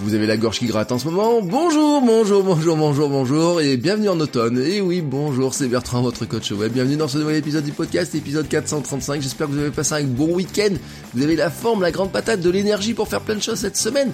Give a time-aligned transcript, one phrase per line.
[0.00, 3.76] Vous avez la gorge qui gratte en ce moment Bonjour, bonjour, bonjour, bonjour, bonjour et
[3.76, 4.58] bienvenue en automne.
[4.58, 6.72] Et oui, bonjour, c'est Bertrand, votre coach web.
[6.72, 9.20] Bienvenue dans ce nouvel épisode du podcast, épisode 435.
[9.20, 10.74] J'espère que vous avez passé un bon week-end.
[11.14, 13.76] Vous avez la forme, la grande patate, de l'énergie pour faire plein de choses cette
[13.76, 14.12] semaine.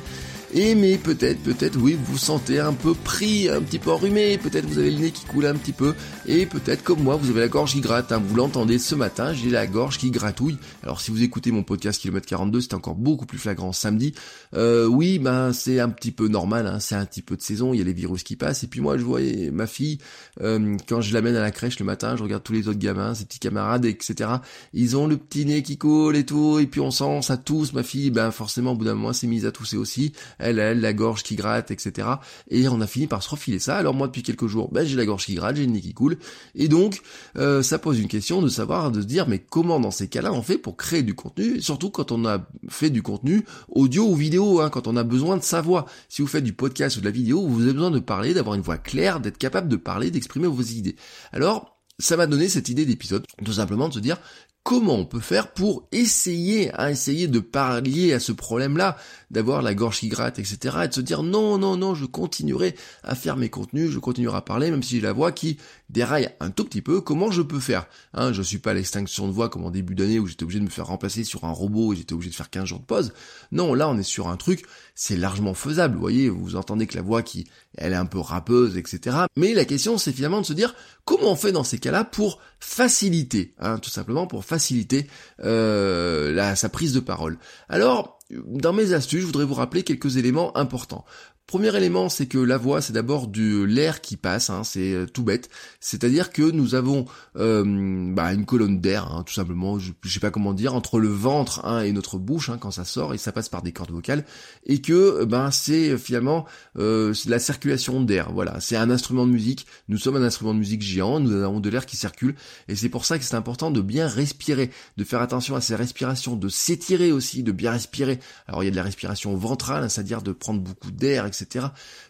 [0.57, 4.39] Et mais peut-être, peut-être, oui, vous vous sentez un peu pris, un petit peu enrhumé,
[4.39, 5.97] peut-être vous avez le nez qui coule un petit peu,
[6.27, 8.23] et peut-être comme moi, vous avez la gorge qui gratte, hein.
[8.25, 10.57] vous l'entendez ce matin, j'ai la gorge qui gratouille.
[10.85, 14.15] Alors si vous écoutez mon podcast Kilomètre 42, c'est encore beaucoup plus flagrant samedi.
[14.55, 16.79] Euh, oui, ben c'est un petit peu normal, hein.
[16.79, 18.81] c'est un petit peu de saison, il y a les virus qui passent, et puis
[18.81, 19.99] moi je voyais ma fille,
[20.41, 23.13] euh, quand je l'amène à la crèche le matin, je regarde tous les autres gamins,
[23.15, 24.31] ses petits camarades, etc.
[24.73, 27.73] Ils ont le petit nez qui coule et tout, et puis on sent ça tousse,
[27.73, 30.13] ma fille, ben forcément au bout d'un moment s'est mise à tousser aussi
[30.45, 32.09] elle, elle, la gorge qui gratte, etc.
[32.51, 33.77] Et on a fini par se refiler ça.
[33.77, 35.95] Alors moi, depuis quelques jours, ben, j'ai la gorge qui gratte, j'ai le nez qui
[35.95, 36.19] coule.
[36.55, 37.01] Et donc,
[37.37, 40.33] euh, ça pose une question de savoir, de se dire, mais comment dans ces cas-là
[40.33, 44.15] on fait pour créer du contenu, surtout quand on a fait du contenu audio ou
[44.15, 45.87] vidéo, hein, quand on a besoin de sa voix.
[46.09, 48.55] Si vous faites du podcast ou de la vidéo, vous avez besoin de parler, d'avoir
[48.55, 50.97] une voix claire, d'être capable de parler, d'exprimer vos idées.
[51.33, 54.19] Alors, ça m'a donné cette idée d'épisode, tout simplement de se dire
[54.65, 58.97] comment on peut faire pour essayer, à hein, essayer de parler à ce problème-là,
[59.31, 60.77] d'avoir la gorge qui gratte, etc.
[60.85, 64.39] Et de se dire non, non, non, je continuerai à faire mes contenus, je continuerai
[64.39, 65.59] à parler, même si j'ai la voix qui
[65.91, 67.01] déraille un tout petit peu.
[67.01, 69.95] Comment je peux faire hein, Je suis pas à l'extinction de voix comme en début
[69.95, 72.35] d'année où j'étais obligé de me faire remplacer sur un robot et j'étais obligé de
[72.35, 73.13] faire 15 jours de pause.
[73.53, 74.65] Non, là on est sur un truc,
[74.95, 75.95] c'est largement faisable.
[75.95, 77.47] Vous voyez, vous entendez que la voix qui,
[77.77, 79.17] elle est un peu rappeuse, etc.
[79.37, 80.75] Mais la question c'est finalement de se dire
[81.05, 85.07] comment on fait dans ces cas-là pour faciliter, hein, tout simplement pour faciliter
[85.43, 87.39] euh, sa prise de parole?
[87.69, 91.05] Alors, dans mes astuces, je voudrais vous rappeler quelques éléments importants.
[91.47, 95.07] Premier élément, c'est que la voix, c'est d'abord de l'air qui passe, hein, c'est euh,
[95.07, 95.51] tout bête.
[95.79, 97.05] C'est-à-dire que nous avons
[97.37, 101.09] euh, bah, une colonne d'air, hein, tout simplement, je, sais pas comment dire, entre le
[101.09, 104.25] ventre hein, et notre bouche quand ça sort, et ça passe par des cordes vocales,
[104.65, 106.47] et que ben c'est finalement
[106.79, 108.33] euh, la circulation d'air.
[108.33, 109.67] Voilà, c'est un instrument de musique.
[109.89, 112.37] Nous sommes un instrument de musique géant, nous avons de l'air qui circule,
[112.69, 115.77] et c'est pour ça que c'est important de bien respirer, de faire attention à ses
[115.77, 118.19] respirations, de s'étirer aussi, de bien respirer.
[118.49, 121.67] Alors il y a de la respiration ventrale, c'est-à-dire de prendre beaucoup d'air, etc.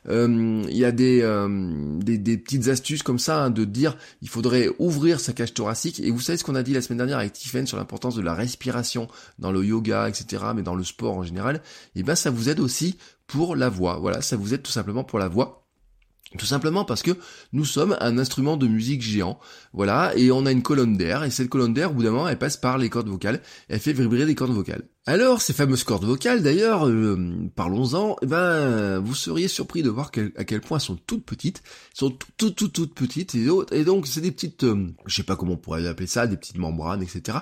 [0.09, 4.69] Euh, il y a euh, des, petites astuces comme ça hein, de dire il faudrait
[4.79, 6.01] ouvrir sa cage thoracique.
[6.01, 8.23] Et vous savez ce qu'on a dit la semaine dernière avec Tiffen sur l'importance de
[8.23, 9.09] la respiration
[9.39, 10.45] dans le yoga, etc.
[10.55, 11.57] Mais dans le sport en général.
[11.95, 12.97] Et eh ben ça vous aide aussi
[13.27, 13.99] pour la voix.
[13.99, 15.65] Voilà, ça vous aide tout simplement pour la voix.
[16.39, 17.13] Tout simplement parce que
[17.53, 19.39] nous sommes un instrument de musique géant,
[19.73, 22.29] voilà, et on a une colonne d'air, et cette colonne d'air, au bout d'un moment,
[22.29, 24.83] elle passe par les cordes vocales, elle fait vibrer des cordes vocales.
[25.07, 27.19] Alors, ces fameuses cordes vocales, d'ailleurs, euh,
[27.55, 31.63] parlons-en, eh ben, vous seriez surpris de voir à quel point elles sont toutes petites,
[31.93, 35.53] sont toutes, toutes, toutes, petites, et, donc c'est des petites, euh, je sais pas comment
[35.53, 37.37] on pourrait appeler ça, des petites membranes, etc.,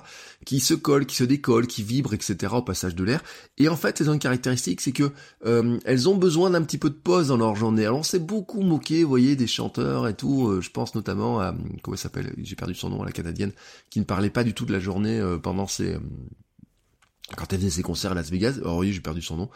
[0.45, 3.23] qui se collent, qui se décollent, qui vibrent, etc., au passage de l'air.
[3.59, 5.13] Et en fait, elles ont une caractéristique, c'est que
[5.47, 7.87] euh, elles ont besoin d'un petit peu de pause dans leur journée.
[7.87, 10.61] Alors, on s'est beaucoup moqué, vous voyez, des chanteurs et tout.
[10.61, 13.53] je pense notamment à comment elle s'appelle, j'ai perdu son nom, la canadienne,
[13.89, 15.97] qui ne parlait pas du tout de la journée pendant ses
[17.37, 19.51] quand elle faisait ses concerts à Las Vegas, oh oui, j'ai perdu son nom.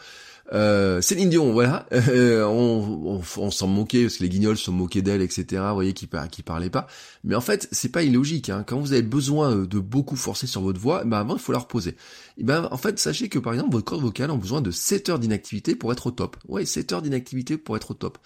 [0.53, 5.01] Euh, Céline Dion, voilà, euh, on, on, s'en moquait parce que les guignols se moquaient
[5.01, 5.61] d'elle, etc.
[5.69, 6.87] Vous voyez, qui, qui parlait pas.
[7.23, 8.49] Mais en fait, c'est pas illogique.
[8.49, 8.63] Hein.
[8.65, 11.51] Quand vous avez besoin euh, de beaucoup forcer sur votre voix, ben avant, il faut
[11.51, 11.95] la reposer.
[12.37, 15.09] Et ben en fait, sachez que par exemple, votre cordes vocales ont besoin de 7
[15.09, 16.37] heures d'inactivité pour être au top.
[16.47, 18.17] Ouais, 7 heures d'inactivité pour être au top.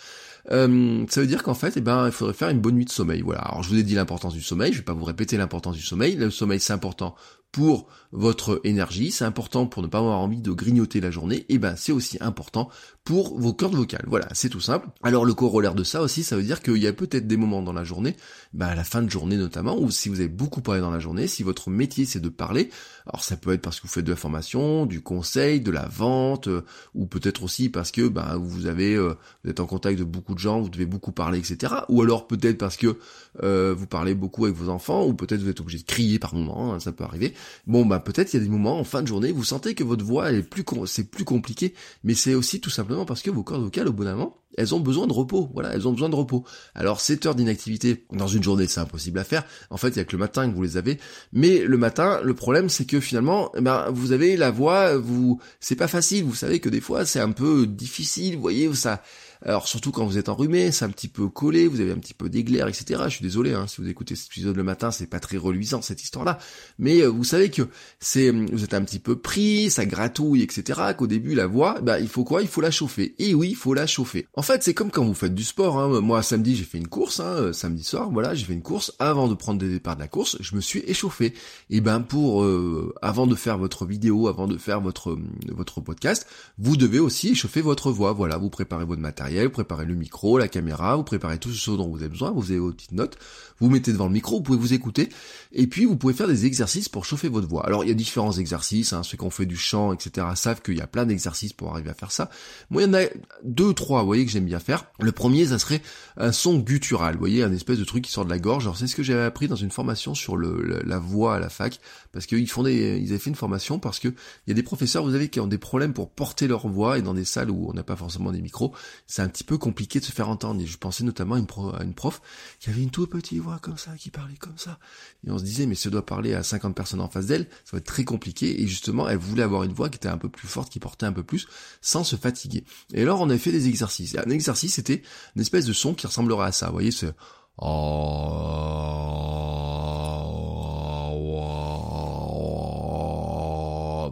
[0.52, 2.92] Euh, ça veut dire qu'en fait, eh ben, il faudrait faire une bonne nuit de
[2.92, 3.22] sommeil.
[3.22, 3.42] Voilà.
[3.42, 4.74] Alors, je vous ai dit l'importance du sommeil.
[4.74, 6.16] Je vais pas vous répéter l'importance du sommeil.
[6.16, 7.16] Le sommeil, c'est important
[7.52, 11.58] pour votre énergie, c'est important pour ne pas avoir envie de grignoter la journée, et
[11.58, 12.70] ben c'est aussi important
[13.04, 14.06] pour vos cordes vocales.
[14.08, 14.88] Voilà, c'est tout simple.
[15.02, 17.62] Alors le corollaire de ça aussi, ça veut dire qu'il y a peut-être des moments
[17.62, 18.16] dans la journée,
[18.54, 21.00] ben à la fin de journée notamment, ou si vous avez beaucoup parlé dans la
[21.00, 22.70] journée, si votre métier c'est de parler,
[23.06, 25.88] alors ça peut être parce que vous faites de la formation, du conseil, de la
[25.88, 26.66] vente, euh,
[26.96, 30.36] ou peut-être aussi parce que ben vous avez euh, vous êtes en contact de beaucoup
[30.36, 31.74] de vous devez beaucoup parler, etc.
[31.90, 32.98] Ou alors peut-être parce que
[33.44, 36.34] euh, vous parlez beaucoup avec vos enfants, ou peut-être vous êtes obligé de crier par
[36.34, 37.34] moment, hein, ça peut arriver.
[37.68, 39.84] Bon ben peut-être il y a des moments en fin de journée, vous sentez que
[39.84, 41.74] votre voix est plus c'est plus compliqué,
[42.04, 44.76] mais c'est aussi tout simplement parce que vos cordes vocales au bout d'un moment elles
[44.76, 45.50] ont besoin de repos.
[45.54, 46.44] Voilà, elles ont besoin de repos.
[46.76, 49.44] Alors 7 heures d'inactivité dans une journée, c'est impossible à faire.
[49.70, 51.00] En fait, il y a que le matin que vous les avez.
[51.34, 55.40] Mais le matin, le problème, c'est que finalement, eh ben, vous avez la voix, vous,
[55.60, 56.24] c'est pas facile.
[56.24, 58.36] Vous savez que des fois, c'est un peu difficile.
[58.36, 59.02] Vous voyez, ça,
[59.44, 62.14] alors surtout quand vous êtes enrhumé, c'est un petit peu collé, vous avez un petit
[62.14, 63.02] peu d'éclair, etc.
[63.06, 65.82] Je suis désolé, hein, si vous écoutez cet épisode le matin, c'est pas très reluisant
[65.82, 66.38] cette histoire-là.
[66.78, 67.64] Mais euh, vous savez que
[68.00, 70.80] c'est, vous êtes un petit peu pris, ça gratouille, etc.
[70.98, 72.42] Qu'au début la voix, bah il faut quoi?
[72.42, 73.16] Il faut la chauffer.
[73.18, 74.28] Et oui, il faut la chauffer.
[74.34, 75.80] En fait, c'est comme quand vous faites du sport.
[75.80, 76.02] Hein.
[76.02, 77.20] Moi, samedi, j'ai fait une course.
[77.20, 78.94] Hein, euh, samedi soir, voilà, j'ai fait une course.
[79.00, 81.34] Avant de prendre des départs de la course, je me suis échauffé.
[81.70, 85.18] Et ben pour euh, avant de faire votre vidéo, avant de faire votre
[85.48, 86.28] votre podcast,
[86.60, 88.14] vous devez aussi échauffer votre voix.
[88.14, 91.72] Voilà, vous préparez votre matériel, vous préparez le micro, la caméra, vous préparez tout ce
[91.72, 93.18] dont vous avez besoin, vous avez vos petites notes,
[93.60, 95.10] vous mettez devant le micro, vous pouvez vous écouter,
[95.52, 97.66] et puis vous pouvez faire des exercices pour chauffer votre voix.
[97.66, 100.28] Alors il y a différents exercices, hein, ceux qui ont fait du chant, etc.
[100.36, 102.30] savent qu'il y a plein d'exercices pour arriver à faire ça.
[102.70, 103.06] Moi il y en a
[103.44, 104.86] deux, trois, vous voyez, que j'aime bien faire.
[105.00, 105.82] Le premier, ça serait
[106.18, 108.64] un son guttural, vous voyez, un espèce de truc qui sort de la gorge.
[108.64, 111.50] Alors c'est ce que j'avais appris dans une formation sur le, la voix à la
[111.50, 111.80] fac,
[112.12, 114.64] parce qu'ils font des, ils avaient fait une formation parce que il y a des
[114.64, 117.52] professeurs, vous savez, qui ont des problèmes pour porter leur voix, et dans des salles
[117.52, 118.74] où on n'a pas forcément des micros,
[119.22, 120.62] c'est un petit peu compliqué de se faire entendre.
[120.62, 122.22] Et je pensais notamment à une, prof
[122.60, 124.80] qui avait une toute petite voix comme ça, qui parlait comme ça.
[125.28, 127.74] Et on se disait, mais si doit parler à 50 personnes en face d'elle, ça
[127.74, 128.62] va être très compliqué.
[128.62, 131.06] Et justement, elle voulait avoir une voix qui était un peu plus forte, qui portait
[131.06, 131.48] un peu plus,
[131.82, 132.64] sans se fatiguer.
[132.94, 134.16] Et alors, on a fait des exercices.
[134.16, 135.04] Et un exercice, c'était
[135.36, 136.68] une espèce de son qui ressemblerait à ça.
[136.68, 137.06] Vous voyez, ce...
[137.06, 137.14] vous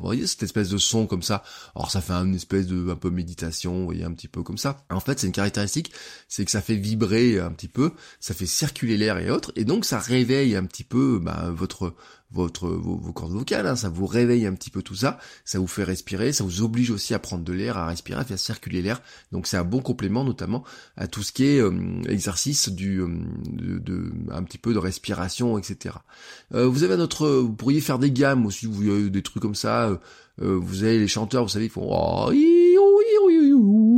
[0.10, 1.44] voyez cette espèce de son comme ça.
[1.76, 4.58] Alors ça fait une espèce de un peu méditation, vous voyez un petit peu comme
[4.58, 4.84] ça.
[4.90, 5.92] En fait, c'est une caractéristique,
[6.28, 9.66] c'est que ça fait vibrer un petit peu, ça fait circuler l'air et autres, et
[9.66, 11.94] donc ça réveille un petit peu bah, votre
[12.31, 15.68] votre vos, cordes vocales, hein, ça vous réveille un petit peu tout ça, ça vous
[15.68, 18.81] fait respirer, ça vous oblige aussi à prendre de l'air, à respirer, à faire circuler
[18.81, 19.02] l'air.
[19.31, 20.64] Donc c'est un bon complément notamment
[20.96, 23.08] à tout ce qui est euh, exercice du euh,
[23.48, 25.96] de, un petit peu de respiration, etc.
[26.54, 29.56] Euh, vous avez notre, vous pourriez faire des gammes aussi, vous avez des trucs comme
[29.56, 30.00] ça.
[30.38, 32.31] vous avez les chanteurs, vous savez, ils font oh,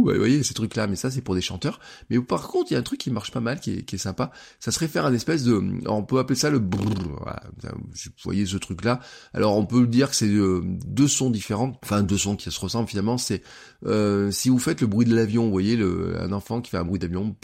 [0.06, 1.80] vous voyez ces trucs là mais ça c'est pour des chanteurs.
[2.10, 4.32] Mais par contre il y a un truc qui marche pas mal qui est, sympa.
[4.60, 8.58] Ça serait faire un espèce de on peut appeler ça le voilà, vous voyez ce
[8.58, 9.00] truc là
[9.34, 11.80] alors on peut dire que c'est euh, deux sons différents.
[11.84, 13.18] Enfin deux sons qui se ressemblent finalement.
[13.18, 13.42] C'est
[13.86, 15.80] euh, si vous faites le bruit de l'avion vous voyez
[16.20, 17.36] un enfant qui fait un bruit d'avion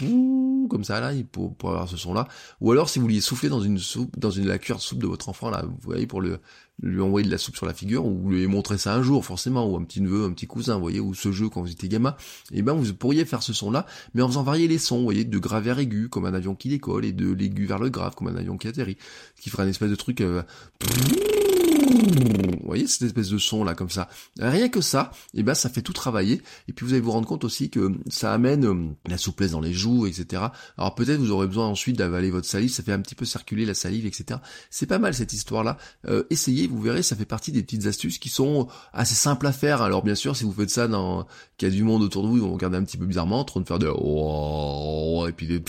[0.68, 2.28] comme ça là pour, pour avoir ce son là
[2.62, 5.00] ou alors si vous vouliez souffler dans une soupe dans une la cuillère de soupe
[5.00, 6.40] de votre enfant là vous voyez pour le
[6.82, 9.68] lui envoyer de la soupe sur la figure, ou lui montrer ça un jour, forcément,
[9.68, 11.90] ou un petit neveu, un petit cousin, vous voyez, ou ce jeu quand vous étiez
[11.90, 12.16] gamin,
[12.52, 15.04] et eh ben vous pourriez faire ce son-là, mais en faisant varier les sons, vous
[15.04, 17.90] voyez, de grave vers aigu, comme un avion qui décolle, et de l'aigu vers le
[17.90, 18.98] grave, comme un avion qui atterrit,
[19.40, 20.22] qui ferait un espèce de truc...
[20.22, 20.44] Euh,
[21.88, 24.10] vous voyez cette espèce de son là comme ça.
[24.40, 26.42] Rien que ça, et eh ben ça fait tout travailler.
[26.68, 29.62] Et puis vous allez vous rendre compte aussi que ça amène euh, la souplesse dans
[29.62, 30.44] les joues, etc.
[30.78, 33.66] Alors peut-être vous aurez besoin ensuite d'avaler votre salive, ça fait un petit peu circuler
[33.66, 34.40] la salive, etc.
[34.70, 35.78] C'est pas mal cette histoire là.
[36.08, 39.52] Euh, essayez, vous verrez, ça fait partie des petites astuces qui sont assez simples à
[39.52, 39.82] faire.
[39.82, 41.26] Alors bien sûr, si vous faites ça dans
[41.58, 43.40] qu'il y a du monde autour de vous, ils vont regarder un petit peu bizarrement,
[43.40, 45.60] en train de faire de oh, et puis des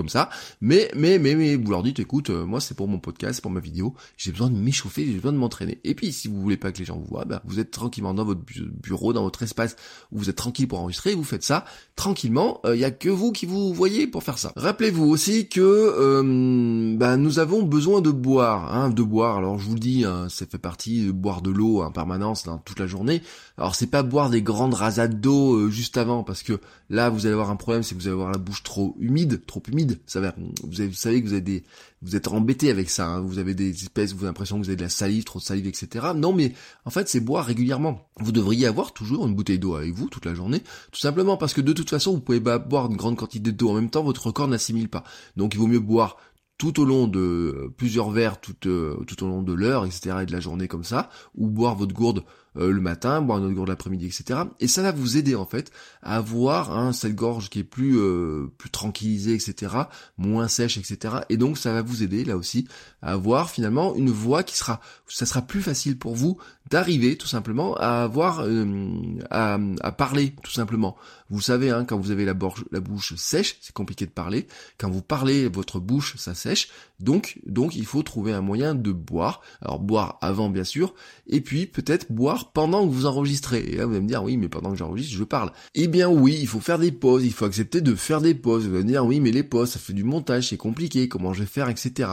[0.00, 0.30] comme ça.
[0.62, 3.42] Mais, mais, mais, mais, vous leur dites, écoute, euh, moi c'est pour mon podcast, c'est
[3.42, 5.78] pour ma vidéo, j'ai besoin de m'échauffer, j'ai besoin de m'entraîner.
[5.84, 8.14] Et puis, si vous voulez pas que les gens vous voient, bah, vous êtes tranquillement
[8.14, 8.40] dans votre
[8.82, 9.76] bureau, dans votre espace,
[10.10, 11.66] où vous êtes tranquille pour enregistrer, vous faites ça
[11.96, 12.60] tranquillement.
[12.64, 14.52] Il euh, y a que vous qui vous voyez pour faire ça.
[14.56, 19.36] Rappelez-vous aussi que euh, bah, nous avons besoin de boire, hein, de boire.
[19.36, 22.44] Alors je vous le dis, hein, ça fait partie de boire de l'eau en permanence
[22.44, 23.20] dans toute la journée.
[23.58, 27.34] Alors c'est pas boire des grandes rasades d'eau juste avant, parce que là vous allez
[27.34, 30.20] avoir un problème, c'est que vous allez avoir la bouche trop humide, trop humide ça
[30.20, 31.64] va, vous, savez que vous avez
[32.02, 33.06] vous êtes embêté avec ça.
[33.06, 33.20] Hein.
[33.20, 35.44] vous avez des espèces, vous avez l'impression que vous avez de la salive, trop de
[35.44, 36.08] salive, etc.
[36.16, 36.52] Non, mais
[36.84, 38.08] en fait, c'est boire régulièrement.
[38.18, 41.52] Vous devriez avoir toujours une bouteille d'eau avec vous toute la journée, tout simplement parce
[41.52, 44.02] que de toute façon, vous pouvez pas boire une grande quantité d'eau en même temps,
[44.02, 45.04] votre corps n'assimile pas.
[45.36, 46.16] Donc, il vaut mieux boire
[46.60, 50.18] tout au long de plusieurs verres, tout, euh, tout au long de l'heure, etc.
[50.22, 52.22] et de la journée comme ça, ou boire votre gourde
[52.56, 54.40] euh, le matin, boire une autre gorge l'après-midi, etc.
[54.58, 55.70] Et ça va vous aider en fait
[56.02, 59.74] à avoir hein, cette gorge qui est plus euh, plus tranquillisée, etc.,
[60.18, 61.14] moins sèche, etc.
[61.28, 62.66] Et donc ça va vous aider là aussi
[63.02, 66.38] à avoir finalement une voix qui sera, ça sera plus facile pour vous
[66.70, 69.58] d'arriver tout simplement à avoir euh, à,
[69.92, 70.96] parler tout simplement.
[71.30, 72.34] Vous savez, hein, quand vous avez la,
[72.72, 74.46] la bouche sèche, c'est compliqué de parler.
[74.78, 76.68] Quand vous parlez, votre bouche ça sèche.
[76.98, 79.40] Donc donc il faut trouver un moyen de boire.
[79.62, 80.94] Alors boire avant bien sûr,
[81.26, 83.60] et puis peut-être boire pendant que vous enregistrez.
[83.60, 85.52] Et là, vous allez me dire, oui, mais pendant que j'enregistre, je parle.
[85.74, 88.66] Eh bien oui, il faut faire des pauses, il faut accepter de faire des pauses.
[88.66, 91.32] Vous allez me dire, oui, mais les pauses, ça fait du montage, c'est compliqué, comment
[91.32, 92.08] je vais faire, etc.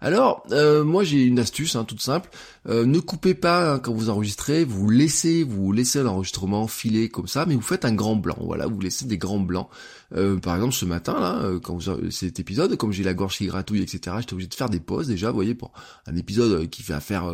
[0.00, 2.28] Alors, euh, moi j'ai une astuce, hein, toute simple.
[2.68, 7.28] Euh, ne coupez pas hein, quand vous enregistrez, vous laissez, vous laissez l'enregistrement filer comme
[7.28, 8.36] ça, mais vous faites un grand blanc.
[8.40, 9.68] Voilà, vous laissez des grands blancs.
[10.14, 13.46] Euh, par exemple, ce matin là, quand vous cet épisode, comme j'ai la gorge qui
[13.46, 14.16] gratouille, etc.
[14.20, 15.72] J'étais obligé de faire des pauses déjà, vous voyez, pour
[16.06, 17.32] un épisode qui fait affaire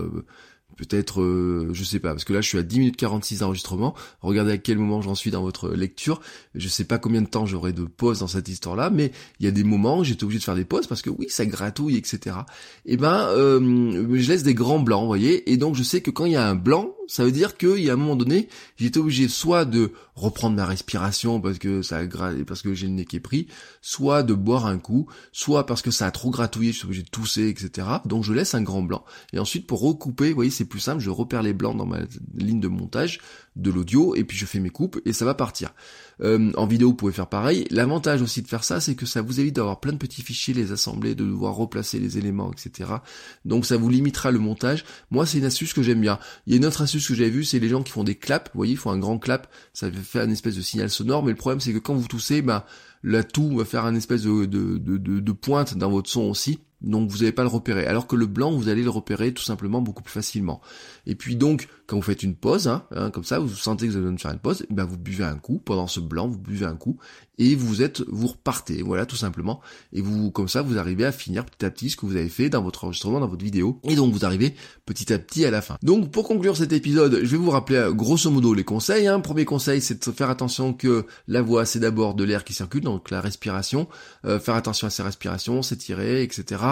[0.78, 3.94] peut-être, euh, je sais pas, parce que là je suis à 10 minutes 46 d'enregistrement,
[4.22, 6.20] regardez à quel moment j'en suis dans votre lecture,
[6.54, 9.48] je sais pas combien de temps j'aurai de pause dans cette histoire-là, mais il y
[9.48, 11.96] a des moments où j'étais obligé de faire des pauses parce que oui, ça gratouille,
[11.96, 12.36] etc.
[12.86, 16.00] Et eh ben, euh, je laisse des grands blancs, vous voyez, et donc je sais
[16.00, 18.16] que quand il y a un blanc, ça veut dire qu'il y a un moment
[18.16, 22.00] donné, j'étais obligé soit de reprendre ma respiration parce que ça
[22.46, 23.48] parce que j'ai le nez qui est pris,
[23.80, 27.02] soit de boire un coup, soit parce que ça a trop gratouillé, je suis obligé
[27.02, 27.88] de tousser, etc.
[28.04, 29.04] Donc je laisse un grand blanc.
[29.32, 32.00] Et ensuite pour recouper, vous voyez, c'est plus simple, je repère les blancs dans ma
[32.34, 33.20] ligne de montage
[33.56, 35.74] de l'audio et puis je fais mes coupes et ça va partir.
[36.22, 37.66] Euh, en vidéo, vous pouvez faire pareil.
[37.70, 40.54] L'avantage aussi de faire ça, c'est que ça vous évite d'avoir plein de petits fichiers,
[40.54, 42.90] les assembler, de devoir replacer les éléments, etc.
[43.44, 44.84] Donc ça vous limitera le montage.
[45.10, 46.18] Moi, c'est une astuce que j'aime bien.
[46.46, 48.16] Il y a une autre astuce que j'avais vue, c'est les gens qui font des
[48.16, 48.50] claps.
[48.52, 49.48] Vous voyez, ils font un grand clap.
[49.72, 52.42] Ça fait un espèce de signal sonore, mais le problème, c'est que quand vous toussez,
[52.42, 52.66] bah,
[53.02, 57.32] la toux va faire un espèce de, pointe dans votre son aussi donc vous n'allez
[57.32, 57.86] pas le repérer.
[57.86, 60.60] Alors que le blanc, vous allez le repérer tout simplement beaucoup plus facilement.
[61.06, 63.92] Et puis donc, quand vous faites une pause, hein, hein, comme ça, vous sentez que
[63.92, 66.66] vous de faire une pause, ben vous buvez un coup, pendant ce blanc, vous buvez
[66.66, 66.98] un coup,
[67.38, 69.60] et vous êtes, vous repartez, voilà, tout simplement.
[69.92, 72.28] Et vous, comme ça, vous arrivez à finir petit à petit ce que vous avez
[72.28, 73.80] fait dans votre enregistrement, dans votre vidéo.
[73.84, 74.54] Et donc vous arrivez
[74.86, 75.78] petit à petit à la fin.
[75.82, 79.06] Donc pour conclure cet épisode, je vais vous rappeler euh, grosso modo les conseils.
[79.06, 79.20] Hein.
[79.20, 82.82] Premier conseil, c'est de faire attention que la voix, c'est d'abord de l'air qui circule,
[82.88, 83.88] donc la respiration.
[84.24, 86.62] Euh, faire attention à ses respirations, s'étirer, etc.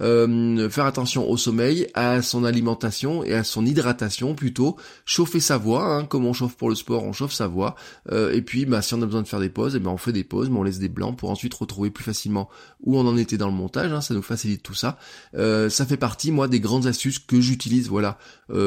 [0.00, 4.76] Euh, faire attention au sommeil, à son alimentation et à son hydratation plutôt.
[5.04, 7.74] Chauffer sa voix, hein, comme on chauffe pour le sport, on chauffe sa voix.
[8.10, 9.90] Euh, et puis, bah, si on a besoin de faire des pauses, et eh ben
[9.90, 12.48] on fait des pauses, mais on laisse des blancs pour ensuite retrouver plus facilement
[12.82, 13.92] où on en était dans le montage.
[13.92, 14.98] Hein, ça nous facilite tout ça.
[15.34, 18.18] Euh, ça fait partie, moi, des grandes astuces que j'utilise, voilà,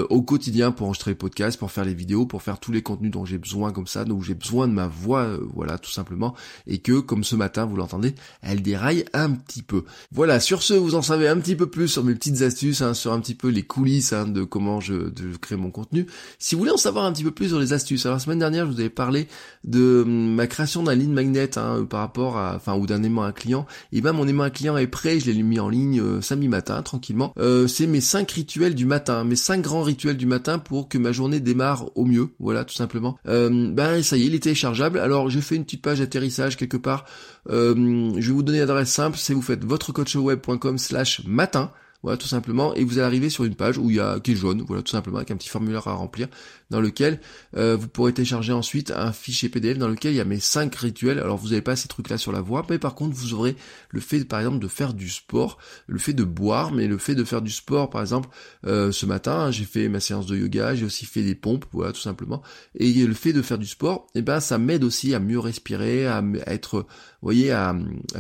[0.10, 3.12] au quotidien pour enregistrer les podcasts, pour faire les vidéos, pour faire tous les contenus
[3.12, 6.36] dont j'ai besoin comme ça, donc j'ai besoin de ma voix, voilà, tout simplement,
[6.68, 9.84] et que, comme ce matin, vous l'entendez, elle déraille un petit peu.
[10.12, 12.94] Voilà, sur ce, vous en savez un petit peu plus sur mes petites astuces, hein,
[12.94, 15.10] sur un petit peu les coulisses hein, de comment je,
[15.42, 16.08] crée mon contenu.
[16.40, 18.40] Si vous voulez en savoir un petit peu plus sur les astuces, alors la semaine
[18.40, 19.28] dernière, je vous avais parlé
[19.64, 23.24] de hum, ma création d'un lead magnet hein, par rapport à, enfin, ou d'un aimant
[23.24, 23.66] à client.
[23.92, 26.48] Et ben mon aimant à client est prêt, je l'ai mis en ligne euh, samedi
[26.48, 27.34] matin, tranquillement.
[27.38, 30.98] Euh, c'est mes cinq rituels du matin, mes cinq grands rituels du matin pour que
[30.98, 33.18] ma journée démarre au mieux, voilà, tout simplement.
[33.28, 35.00] Euh, ben ça y est, il est téléchargeable.
[35.00, 37.06] Alors j'ai fait une petite page atterrissage quelque part.
[37.50, 41.72] je vais vous donner l'adresse simple, c'est vous faites votrecoachweb.com slash matin.
[42.04, 42.76] Voilà, tout simplement.
[42.76, 44.84] Et vous allez arriver sur une page où il y a qui est jaune, voilà,
[44.84, 46.28] tout simplement, avec un petit formulaire à remplir,
[46.70, 47.22] dans lequel
[47.56, 50.76] euh, vous pourrez télécharger ensuite un fichier PDF dans lequel il y a mes cinq
[50.76, 51.20] rituels.
[51.20, 53.56] Alors vous n'avez pas ces trucs-là sur la voie, mais par contre vous aurez
[53.90, 55.58] le fait, par exemple, de faire du sport,
[55.88, 58.28] le fait de boire, mais le fait de faire du sport, par exemple,
[58.66, 61.66] euh, ce matin, hein, j'ai fait ma séance de yoga, j'ai aussi fait des pompes,
[61.72, 62.42] voilà, tout simplement.
[62.76, 66.06] Et le fait de faire du sport, eh ben ça m'aide aussi à mieux respirer,
[66.06, 66.86] à, être, vous
[67.22, 67.74] voyez, à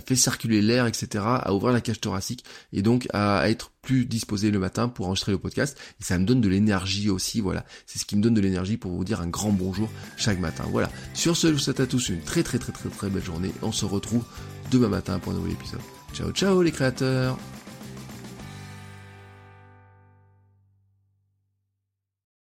[0.05, 4.49] faire circuler l'air, etc., à ouvrir la cage thoracique et donc à être plus disposé
[4.49, 5.77] le matin pour enregistrer le podcast.
[5.99, 7.63] Et ça me donne de l'énergie aussi voilà.
[7.85, 10.63] C'est ce qui me donne de l'énergie pour vous dire un grand bonjour chaque matin.
[10.71, 10.89] Voilà.
[11.13, 13.51] Sur ce je vous souhaite à tous une très très très très très belle journée.
[13.61, 14.23] On se retrouve
[14.71, 15.81] demain matin pour un nouvel épisode.
[16.13, 17.37] Ciao ciao les créateurs